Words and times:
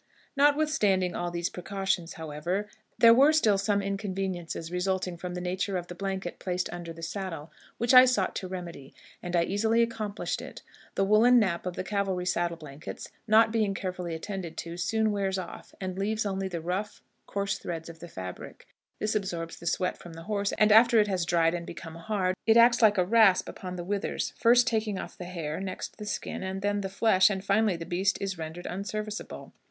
"Notwithstanding 0.35 1.15
all 1.15 1.29
these 1.29 1.51
precautions, 1.51 2.13
however, 2.13 2.67
there 2.97 3.13
were 3.13 3.31
still 3.31 3.59
some 3.59 3.83
inconveniences 3.83 4.71
resulting 4.71 5.15
from 5.15 5.35
the 5.35 5.39
nature 5.41 5.77
of 5.77 5.85
the 5.85 5.93
blanket 5.93 6.39
placed 6.39 6.73
under 6.73 6.91
the 6.91 7.03
saddle, 7.03 7.51
which 7.77 7.93
I 7.93 8.05
sought 8.05 8.33
to 8.37 8.47
remedy, 8.47 8.95
and 9.21 9.35
I 9.35 9.43
easily 9.43 9.83
accomplished 9.83 10.41
it. 10.41 10.63
The 10.95 11.03
woolen 11.03 11.37
nap 11.37 11.67
of 11.67 11.75
the 11.75 11.83
cavalry 11.83 12.25
saddle 12.25 12.57
blankets, 12.57 13.11
not 13.27 13.51
being 13.51 13.75
carefully 13.75 14.15
attended 14.15 14.57
to, 14.57 14.75
soon 14.75 15.11
wears 15.11 15.37
off, 15.37 15.75
and 15.79 15.95
leaves 15.99 16.25
only 16.25 16.47
the 16.47 16.61
rough, 16.61 17.03
coarse 17.27 17.59
threads 17.59 17.87
of 17.87 17.99
the 17.99 18.07
fabric; 18.07 18.65
this 18.97 19.13
absorbs 19.13 19.57
the 19.59 19.67
sweat 19.67 19.99
from 19.99 20.13
the 20.13 20.23
horse, 20.23 20.51
and, 20.53 20.71
after 20.71 20.97
it 20.99 21.09
has 21.09 21.25
dried 21.27 21.53
and 21.53 21.67
become 21.67 21.93
hard, 21.97 22.33
it 22.47 22.57
acts 22.57 22.81
like 22.81 22.97
a 22.97 23.05
rasp 23.05 23.47
upon 23.47 23.75
the 23.75 23.83
withers, 23.83 24.33
first 24.35 24.65
taking 24.65 24.97
off 24.97 25.15
the 25.15 25.25
hair, 25.25 25.59
next 25.61 25.97
the 25.99 26.07
skin, 26.07 26.41
and 26.41 26.63
then 26.63 26.81
the 26.81 26.89
flesh, 26.89 27.29
and, 27.29 27.45
finally, 27.45 27.75
the 27.75 27.85
beast 27.85 28.17
is 28.19 28.39
rendered 28.39 28.65
unserviceable. 28.65 29.53